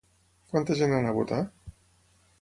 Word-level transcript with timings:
Quanta 0.53 0.77
gent 0.81 0.95
anà 1.01 1.13
a 1.13 1.17
votar? 1.19 1.41